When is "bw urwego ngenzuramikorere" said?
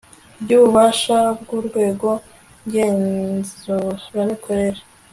1.41-4.81